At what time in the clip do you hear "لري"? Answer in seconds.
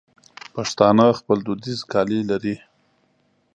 2.29-2.55